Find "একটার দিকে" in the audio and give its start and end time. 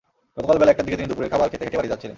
0.73-0.97